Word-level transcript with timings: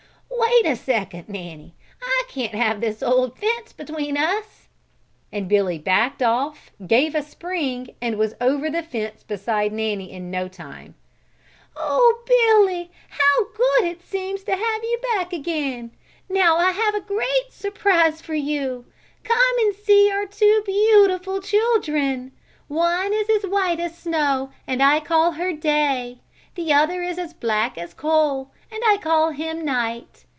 "Wait 0.63 0.73
a 0.73 0.75
second, 0.75 1.27
Nanny. 1.29 1.75
I 2.01 2.23
can't 2.27 2.53
have 2.53 2.81
this 2.81 3.01
old 3.01 3.37
fence 3.37 3.73
between 3.73 4.15
us," 4.17 4.67
and 5.31 5.47
Billy 5.47 5.77
backed 5.79 6.21
off, 6.21 6.71
gave 6.85 7.15
a 7.15 7.21
spring 7.23 7.95
and 8.01 8.17
was 8.17 8.35
over 8.41 8.69
the 8.69 8.83
fence 8.83 9.23
beside 9.23 9.71
Nanny 9.73 10.11
in 10.11 10.29
no 10.29 10.47
time. 10.47 10.93
"Oh! 11.75 12.21
Billy, 12.27 12.91
how 13.09 13.45
good 13.55 13.85
it 13.89 14.01
seems 14.03 14.43
to 14.43 14.51
have 14.51 14.83
you 14.83 14.99
back 15.15 15.31
again. 15.33 15.91
Now 16.29 16.57
I 16.57 16.71
have 16.71 16.95
a 16.95 17.01
great 17.01 17.47
surprise 17.51 18.21
for 18.21 18.35
you. 18.35 18.85
Come 19.23 19.57
and 19.59 19.73
see 19.73 20.11
our 20.11 20.25
two 20.27 20.61
beautiful 20.65 21.39
children. 21.41 22.33
One 22.67 23.13
is 23.13 23.29
as 23.29 23.49
white 23.49 23.79
as 23.79 23.97
snow 23.97 24.51
and 24.67 24.81
her 24.81 24.87
I 24.87 24.99
call 24.99 25.31
Day. 25.55 26.19
The 26.55 26.73
other 26.73 27.01
is 27.01 27.17
as 27.17 27.33
black 27.33 27.77
as 27.77 27.93
a 27.93 27.95
coal, 27.95 28.51
and 28.69 28.83
him 28.83 28.89
I 28.89 28.97
call 28.97 29.33
Night. 29.33 30.25